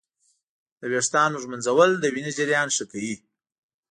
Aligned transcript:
د 0.79 0.81
ویښتانو 0.91 1.41
ږمنځول 1.43 1.91
د 1.99 2.05
وینې 2.13 2.31
جریان 2.37 2.67
ښه 2.75 2.85
کوي. 2.91 3.15